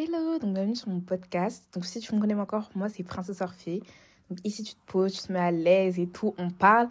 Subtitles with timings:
[0.00, 1.64] Hello, donc bienvenue sur mon podcast.
[1.74, 3.82] Donc si tu me connais encore, moi c'est Princesse Orphée.
[4.30, 6.88] Donc ici tu te poses, tu te mets à l'aise et tout, on parle.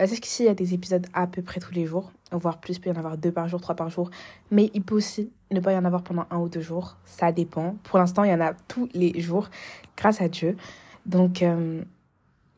[0.00, 2.58] Euh, Sache qu'ici il y a des épisodes à peu près tous les jours, voire
[2.58, 4.08] plus, il peut y en avoir deux par jour, trois par jour.
[4.50, 7.30] Mais il peut aussi ne pas y en avoir pendant un ou deux jours, ça
[7.30, 7.76] dépend.
[7.82, 9.50] Pour l'instant il y en a tous les jours,
[9.94, 10.56] grâce à Dieu.
[11.04, 11.82] Donc euh,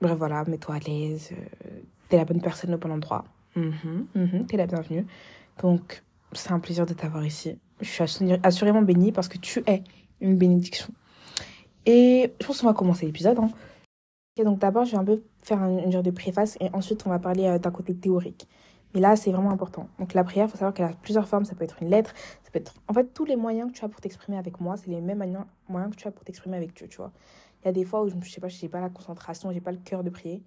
[0.01, 3.25] bref voilà, mets-toi à l'aise, euh, t'es la bonne personne au bon endroit.
[3.57, 5.07] Mhm, mhm, t'es la bienvenue.
[5.61, 7.59] Donc c'est un plaisir de t'avoir ici.
[7.81, 9.85] Je suis assur- assurément bénie parce que tu es
[10.21, 10.89] une bénédiction.
[11.87, 13.39] Et je pense qu'on va commencer l'épisode.
[13.39, 13.51] Hein.
[14.45, 17.11] Donc d'abord, je vais un peu faire un, une genre de préface et ensuite on
[17.11, 18.47] va parler euh, d'un côté théorique.
[18.95, 19.89] Mais là, c'est vraiment important.
[19.99, 21.45] Donc la prière, il faut savoir qu'elle a plusieurs formes.
[21.45, 22.75] Ça peut être une lettre, ça peut être...
[22.89, 25.19] En fait, tous les moyens que tu as pour t'exprimer avec moi, c'est les mêmes
[25.69, 27.13] moyens, que tu as pour t'exprimer avec Dieu, tu vois.
[27.63, 29.61] Il y a des fois où je ne sais pas, j'ai pas la concentration, j'ai
[29.61, 30.43] pas le cœur de prier.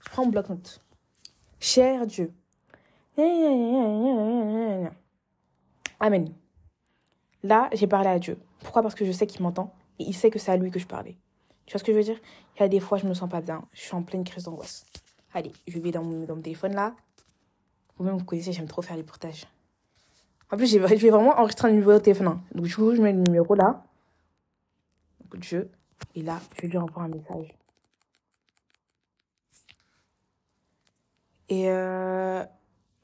[0.00, 0.82] Je prends bloc-notes.
[1.60, 2.32] Cher Dieu.
[6.00, 6.32] Amen.
[7.42, 8.38] Là, j'ai parlé à Dieu.
[8.60, 8.82] Pourquoi?
[8.82, 10.86] Parce que je sais qu'il m'entend et il sait que c'est à lui que je
[10.86, 11.16] parlais.
[11.66, 12.18] Tu vois ce que je veux dire?
[12.56, 13.62] Il y a des fois, je me sens pas bien.
[13.72, 14.84] Je suis en pleine crise d'angoisse.
[15.34, 16.94] Allez, je vais dans mon, téléphone là.
[17.96, 19.46] Vous-même, vous connaissez, j'aime trop faire les portages.
[20.50, 22.28] En plus, je vais vraiment enregistrer un numéro de téléphone.
[22.28, 22.40] hein.
[22.54, 23.84] Donc, du coup, je mets le numéro là.
[25.30, 25.70] Donc, Dieu.
[26.14, 27.54] Et là, je lui envoie un message.
[31.48, 32.44] Et euh,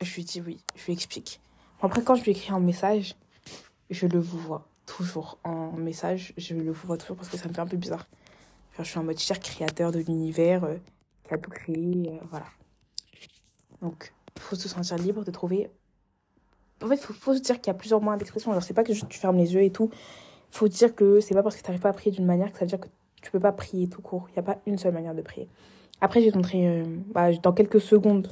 [0.00, 1.40] je lui dis oui, je lui explique.
[1.80, 3.14] Après, quand je lui écris un message,
[3.90, 6.34] je le vois toujours en message.
[6.36, 8.06] Je le vois toujours parce que ça me fait un peu bizarre.
[8.78, 10.76] Je suis en mode cher créateur de l'univers euh,
[11.26, 11.76] qui a tout créé.
[12.08, 12.46] euh, voilà.
[13.82, 15.70] Donc, faut se sentir libre de trouver.
[16.82, 18.50] En fait, faut, faut se dire qu'il y a plusieurs moyens d'expression.
[18.50, 19.90] Alors, c'est pas que tu fermes les yeux et tout.
[20.50, 22.58] Faut dire que c'est pas parce que tu n'arrives pas à prier d'une manière que
[22.58, 22.88] ça veut dire que
[23.22, 24.26] tu peux pas prier tout court.
[24.30, 25.48] Il n'y a pas une seule manière de prier.
[26.00, 26.66] Après, je vais te montrer.
[26.66, 28.28] euh, bah, dans quelques secondes,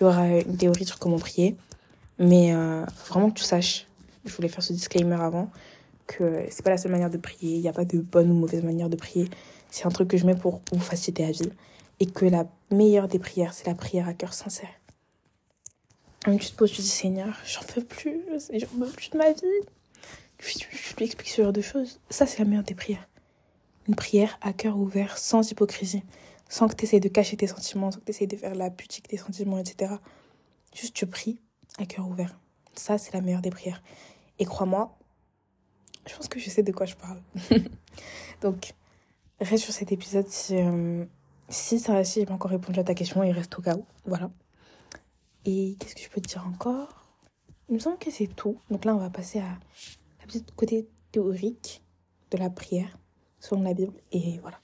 [0.00, 1.56] il y aura une théorie sur comment prier.
[2.18, 2.52] Mais
[3.08, 3.88] vraiment que tu saches,
[4.24, 5.50] je voulais faire ce disclaimer avant,
[6.06, 7.56] que c'est pas la seule manière de prier.
[7.56, 9.28] Il n'y a pas de bonne ou mauvaise manière de prier.
[9.70, 11.50] C'est un truc que je mets pour vous faciliter la vie.
[12.00, 14.68] Et que la meilleure des prières, c'est la prière à cœur sincère.
[16.24, 18.22] Tu te poses, tu dis Seigneur, j'en peux plus,
[18.52, 19.42] j'en peux plus de ma vie.
[20.38, 22.00] Je, je, lui explique ce genre de choses.
[22.10, 23.08] Ça, c'est la meilleure des prières.
[23.88, 26.02] Une prière à cœur ouvert, sans hypocrisie,
[26.48, 28.70] sans que tu essaies de cacher tes sentiments, sans que tu essaies de faire la
[28.70, 29.94] putique des sentiments, etc.
[30.74, 31.40] Juste tu pries
[31.78, 32.38] à cœur ouvert.
[32.74, 33.82] Ça, c'est la meilleure des prières.
[34.42, 34.98] Et crois-moi,
[36.04, 37.22] je pense que je sais de quoi je parle.
[38.42, 38.74] Donc,
[39.40, 41.04] reste sur cet épisode si, euh,
[41.48, 43.84] si ça si j'ai pas encore répondu à ta question et reste au cas où.
[44.04, 44.32] Voilà.
[45.44, 47.06] Et qu'est-ce que je peux te dire encore?
[47.68, 48.58] Il me semble que c'est tout.
[48.68, 49.44] Donc là, on va passer à
[50.20, 51.80] la petite côté théorique
[52.32, 52.98] de la prière
[53.38, 53.94] selon la Bible.
[54.10, 54.58] Et voilà.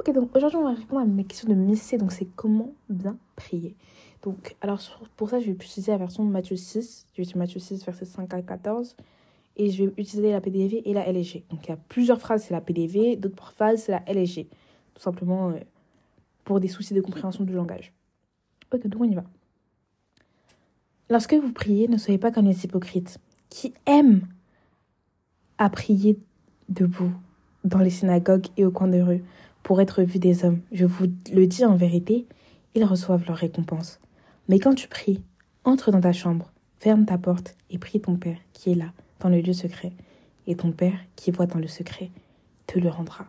[0.00, 1.96] Ok, donc aujourd'hui, on va répondre à mes questions de Missé.
[1.96, 3.74] Donc, c'est comment bien prier?
[4.22, 4.80] Donc, alors
[5.16, 7.06] pour ça, je vais utiliser la version Matthieu 6.
[7.16, 8.96] Je vais Matthieu 6, versets 5 à 14.
[9.56, 11.44] Et je vais utiliser la PDV et la LSG.
[11.50, 13.16] Donc, il y a plusieurs phrases, c'est la PDV.
[13.16, 14.46] D'autres phrases, c'est la LSG.
[14.94, 15.58] Tout simplement euh,
[16.44, 17.92] pour des soucis de compréhension du langage.
[18.72, 19.24] Ok, donc on y va.
[21.08, 24.26] Lorsque vous priez, ne soyez pas comme les hypocrites qui aiment
[25.58, 26.18] à prier
[26.68, 27.12] debout
[27.64, 29.24] dans les synagogues et au coin de rue
[29.62, 30.60] pour être vus des hommes.
[30.72, 32.26] Je vous le dis en vérité,
[32.74, 34.00] ils reçoivent leur récompense.
[34.50, 35.22] Mais quand tu pries,
[35.62, 36.50] entre dans ta chambre,
[36.80, 39.92] ferme ta porte et prie ton Père qui est là, dans le lieu secret.
[40.48, 42.10] Et ton Père qui voit dans le secret
[42.66, 43.26] te le rendra.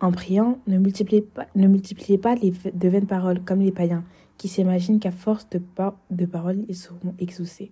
[0.00, 4.02] En priant, ne multipliez pas, les, de vaines paroles comme les païens
[4.38, 7.70] qui s'imaginent qu'à force de paroles, ils seront exaucés.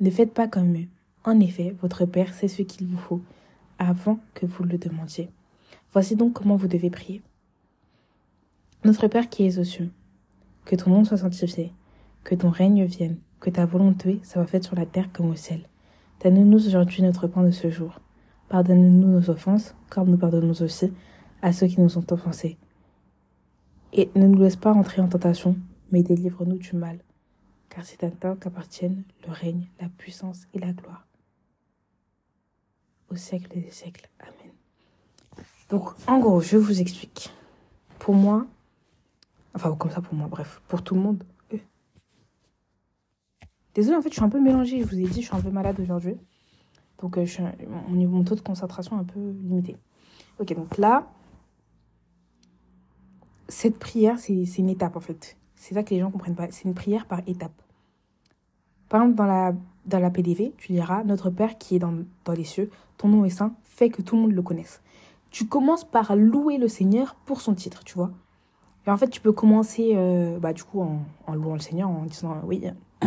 [0.00, 0.88] Ne faites pas comme eux.
[1.24, 3.22] En effet, votre Père sait ce qu'il vous faut
[3.78, 5.30] avant que vous le demandiez.
[5.94, 7.22] Voici donc comment vous devez prier.
[8.84, 9.92] Notre Père qui es aux cieux,
[10.64, 11.72] que ton nom soit sanctifié,
[12.24, 15.68] que ton règne vienne, que ta volonté soit faite sur la terre comme au ciel.
[16.20, 18.00] Donne-nous aujourd'hui notre pain de ce jour.
[18.48, 20.92] Pardonne-nous nos offenses, comme nous pardonnons aussi
[21.42, 22.58] à ceux qui nous ont offensés.
[23.92, 25.56] Et ne nous laisse pas entrer en tentation,
[25.92, 26.98] mais délivre-nous du mal.
[27.68, 31.06] Car c'est à toi qu'appartiennent le règne, la puissance et la gloire.
[33.10, 34.08] Au siècle des siècles.
[34.18, 34.52] Amen.
[35.70, 37.30] Donc, en gros, je vous explique.
[38.00, 38.46] Pour moi,
[39.54, 41.24] enfin, comme ça pour moi, bref, pour tout le monde.
[41.52, 41.58] euh.
[43.74, 44.80] Désolée, en fait, je suis un peu mélangée.
[44.80, 46.16] Je vous ai dit, je suis un peu malade aujourd'hui.
[47.00, 47.42] Donc, euh, je suis
[47.88, 49.76] mon, mon taux de concentration est un peu limité.
[50.38, 51.06] Ok, donc là,
[53.48, 55.36] cette prière, c'est une étape en fait.
[55.54, 56.50] C'est ça que les gens comprennent pas.
[56.50, 57.52] C'est une prière par étape.
[58.88, 59.54] Par exemple, dans la,
[59.86, 61.94] dans la PDV, tu diras Notre Père qui est dans,
[62.24, 64.82] dans les cieux, ton nom est saint, fais que tout le monde le connaisse.
[65.30, 68.10] Tu commences par louer le Seigneur pour son titre, tu vois.
[68.86, 71.88] Et en fait, tu peux commencer, euh, bah, du coup, en, en louant le Seigneur,
[71.88, 72.62] en disant Oui,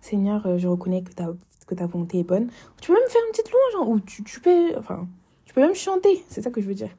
[0.00, 1.28] Seigneur, euh, je reconnais que ta,
[1.66, 2.48] que ta volonté est bonne.
[2.80, 5.06] Tu peux même faire une petite louange, hein, ou tu, tu peux, enfin,
[5.44, 6.90] tu peux même chanter, c'est ça que je veux dire.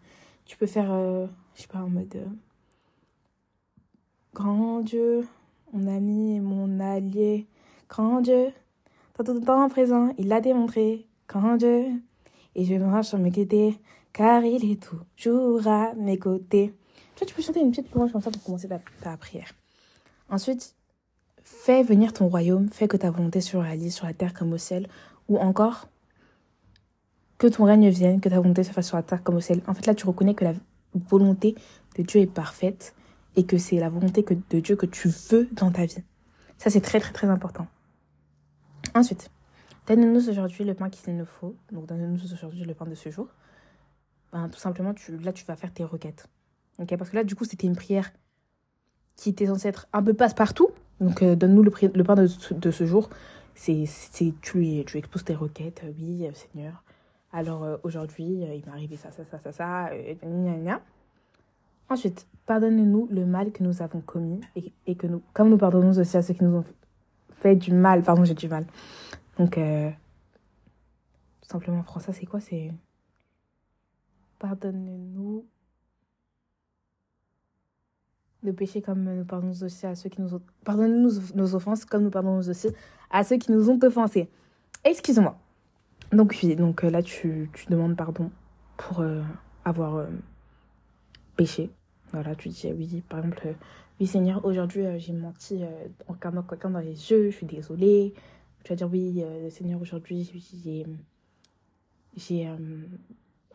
[0.45, 2.15] Tu peux faire, euh, je sais pas, en mode...
[2.15, 2.25] euh,
[4.33, 5.27] Grand Dieu,
[5.73, 7.47] mon ami, mon allié,
[7.89, 8.51] grand Dieu,
[9.17, 11.85] dans tout temps présent, il l'a démontré, grand Dieu,
[12.53, 13.79] et je marche sur mes côtés,
[14.13, 14.81] car il est
[15.15, 16.73] toujours à mes côtés.
[17.15, 18.69] Tu tu peux chanter une petite louange comme ça pour commencer
[19.01, 19.51] ta, prière.
[20.29, 20.75] Ensuite,
[21.43, 24.57] fais venir ton royaume, fais que ta volonté se réalise sur la terre comme au
[24.57, 24.87] ciel,
[25.27, 25.89] ou encore,
[27.37, 29.61] que ton règne vienne, que ta volonté se fasse sur la terre comme au ciel.
[29.67, 30.53] En fait, là, tu reconnais que la
[30.93, 31.55] volonté
[31.97, 32.93] de Dieu est parfaite
[33.35, 36.03] et que c'est la volonté de Dieu que tu veux dans ta vie.
[36.57, 37.67] Ça, c'est très, très, très important.
[38.95, 39.29] Ensuite,
[39.87, 41.55] donne-nous aujourd'hui le pain qu'il nous faut.
[41.71, 43.27] Donc, donne-nous aujourd'hui le pain de ce jour.
[44.37, 44.93] Ben, tout simplement,
[45.23, 46.27] là, tu vas faire tes requêtes.
[46.77, 48.11] Ok Parce que là, du coup, c'était une prière
[49.15, 50.69] qui était censée être un peu passe-partout.
[51.01, 53.09] Donc, euh, donne-nous le, le pain de, ce- jour.
[53.55, 55.81] C'est, c'est, tu, tu exposes tes requêtes.
[55.83, 56.83] Euh, Oui, euh, Seigneur.
[57.33, 59.89] Alors, aujourd'hui, il m'est arrivé ça, ça, ça, ça, ça.
[61.89, 65.97] Ensuite, pardonne-nous le mal que nous avons commis et, et que nous, comme nous pardonnons
[65.99, 66.65] aussi à ceux qui nous ont
[67.41, 68.03] fait du mal.
[68.03, 68.67] Pardon, j'ai du mal.
[69.39, 72.39] Donc, tout simplement en français, c'est quoi?
[72.39, 72.71] C'est
[74.39, 75.45] pardonne-nous
[78.53, 80.39] péchés comme nous pardonnons aussi à ceux qui nous.
[80.63, 82.69] Pardonne-nous nos offenses comme nous pardonnons aussi
[83.09, 84.29] à ceux qui nous ont offensés.
[84.83, 85.37] Excuse-moi.
[86.11, 88.31] Donc donc euh, là, tu, tu demandes pardon
[88.77, 89.21] pour euh,
[89.65, 90.07] avoir euh,
[91.35, 91.69] péché.
[92.11, 93.55] Voilà, tu dis oui, par exemple,
[93.99, 95.61] oui Seigneur, aujourd'hui j'ai menti
[96.07, 98.13] en regardant quelqu'un dans les yeux, je suis désolée.
[98.63, 100.85] Tu vas dire oui, Seigneur, aujourd'hui j'ai
[102.15, 102.49] j'ai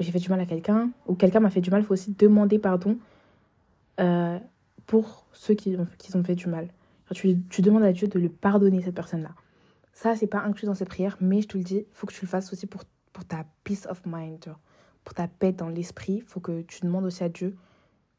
[0.03, 2.15] j'ai fait du mal à quelqu'un ou quelqu'un m'a fait du mal, il faut aussi
[2.19, 2.99] demander pardon
[4.01, 4.39] euh,
[4.87, 6.69] pour ceux qui ont, qui ont fait du mal.
[7.15, 9.31] Tu, tu demandes à Dieu de le pardonner, cette personne-là.
[9.93, 12.23] Ça, c'est pas inclus dans cette prière, mais je te le dis, faut que tu
[12.23, 14.55] le fasses aussi pour, pour ta peace of mind,
[15.05, 16.23] pour ta paix dans l'esprit.
[16.27, 17.55] Faut que tu demandes aussi à Dieu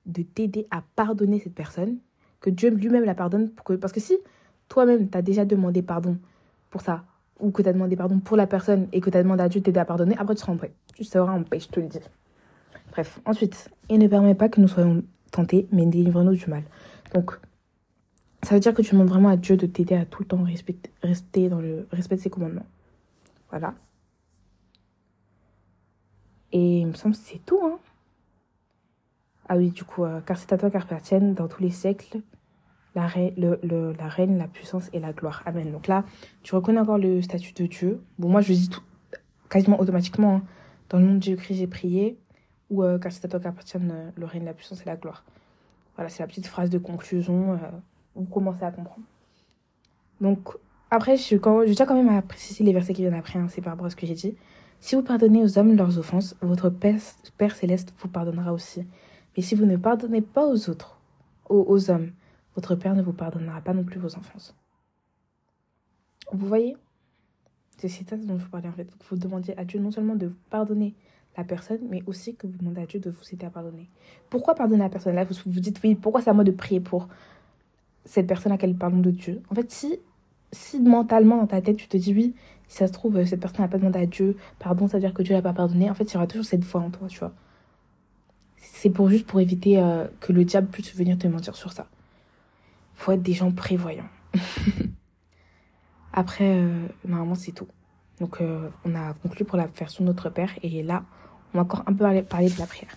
[0.06, 1.98] de t'aider à pardonner cette personne,
[2.40, 3.50] que Dieu lui-même la pardonne.
[3.50, 4.18] Pour que, parce que si
[4.70, 6.18] toi-même, tu as déjà demandé pardon
[6.70, 7.04] pour ça,
[7.44, 9.50] ou que tu as demandé pardon pour la personne et que tu as demandé à
[9.50, 10.74] Dieu de t'aider à pardonner, après tu seras en paix.
[10.96, 12.00] Tu seras en paix, je te le dis.
[12.92, 16.64] Bref, ensuite, et ne permet pas que nous soyons tentés, mais délivre-nous du mal.
[17.14, 17.40] Donc,
[18.44, 20.44] ça veut dire que tu demandes vraiment à Dieu de t'aider à tout le temps
[20.44, 22.66] respecter, rester dans le respect de ses commandements.
[23.50, 23.74] Voilà.
[26.52, 27.80] Et il me semble que c'est tout, hein.
[29.50, 32.22] Ah oui, du coup, euh, car c'est à toi qu'appartiennent dans tous les siècles
[32.96, 35.42] la, reine, le, le- la reine, la puissance et la gloire.
[35.46, 35.72] Amen.
[35.72, 36.04] Donc là,
[36.44, 38.02] tu reconnais encore le statut de Dieu.
[38.20, 38.82] Bon, moi, je dis tout,
[39.50, 40.44] quasiment automatiquement, hein.
[40.90, 42.18] dans le nom de Jésus-Christ, j'ai prié.
[42.70, 45.24] Ou euh, car c'est à toi qu'appartiennent euh, le règne, la puissance et la gloire.
[45.96, 47.54] Voilà, c'est la petite phrase de conclusion.
[47.54, 47.58] Euh,
[48.16, 49.06] vous commencez à comprendre.
[50.22, 50.50] Donc,
[50.90, 53.48] après, je, quand, je tiens quand même à préciser les versets qui viennent après, hein,
[53.50, 54.36] c'est par rapport à ce que j'ai dit.
[54.80, 57.00] Si vous pardonnez aux hommes leurs offenses, votre Père,
[57.38, 58.86] Père céleste vous pardonnera aussi.
[59.36, 61.00] Mais si vous ne pardonnez pas aux autres,
[61.50, 62.12] aux, aux hommes,
[62.56, 64.56] votre Père ne vous pardonnera pas non plus vos offenses.
[66.32, 66.76] Vous voyez
[67.78, 68.88] C'est ça dont je vous parlais en fait.
[69.10, 70.96] Vous demandiez à Dieu non seulement de pardonner
[71.38, 73.90] la personne, mais aussi que vous demandez à Dieu de vous aider à pardonner.
[74.30, 75.16] Pourquoi pardonner la personne?
[75.16, 77.08] Là, vous vous dites, oui, pourquoi c'est à moi de prier pour
[78.06, 79.42] cette personne à laquelle pardon de Dieu?
[79.50, 80.00] En fait, si,
[80.52, 82.36] si mentalement dans ta tête, tu te dis, oui,
[82.68, 85.14] si ça se trouve, cette personne n'a pas demandé à Dieu pardon, ça veut dire
[85.14, 87.08] que Dieu l'a pas pardonné, en fait, il y aura toujours cette foi en toi,
[87.08, 87.34] tu vois.
[88.58, 91.88] C'est pour juste pour éviter euh, que le diable puisse venir te mentir sur ça.
[93.04, 94.08] Faut être des gens prévoyants.
[96.14, 97.68] Après, euh, normalement, c'est tout.
[98.22, 100.54] Donc, euh, on a conclu pour la version de Notre Père.
[100.64, 101.04] Et là,
[101.54, 102.96] on va encore un peu parler, de la prière.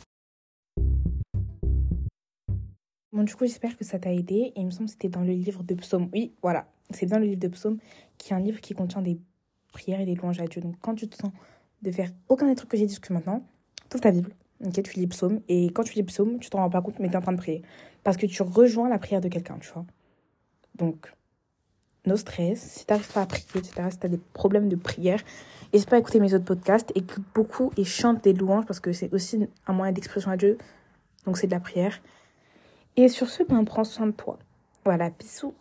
[3.13, 4.53] Bon, du coup, j'espère que ça t'a aidé.
[4.55, 6.09] Et il me semble que c'était dans le livre de Psaume.
[6.13, 6.69] Oui, voilà.
[6.91, 7.79] C'est dans le livre de Psaume,
[8.17, 9.19] qui est un livre qui contient des
[9.73, 10.63] prières et des louanges à Dieu.
[10.63, 11.33] Donc, quand tu te sens
[11.83, 13.45] de faire aucun des trucs que j'ai dit jusque maintenant,
[13.89, 14.31] trouve ta Bible.
[14.65, 15.41] Ok, tu lis Psaume.
[15.49, 17.33] Et quand tu lis Psaume, tu t'en rends pas compte, mais tu es en train
[17.33, 17.63] de prier.
[18.05, 19.85] Parce que tu rejoins la prière de quelqu'un, tu vois.
[20.79, 21.13] Donc,
[22.05, 22.61] no stress.
[22.61, 25.21] Si tu n'arrives pas à prier, etc., si tu as des problèmes de prière,
[25.73, 26.93] n'hésite pas à écouter mes autres podcasts.
[26.95, 30.59] Écoute beaucoup et chante des louanges parce que c'est aussi un moyen d'expression à Dieu.
[31.25, 32.01] Donc, c'est de la prière.
[32.97, 34.39] Et sur ce, ben, prends soin de toi.
[34.85, 35.55] Voilà, bisous.